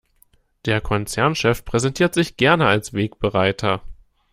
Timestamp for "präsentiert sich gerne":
1.63-2.65